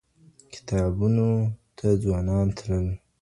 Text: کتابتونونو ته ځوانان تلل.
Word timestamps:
کتابتونونو 0.53 1.27
ته 1.77 1.85
ځوانان 2.03 2.47
تلل. 2.57 2.87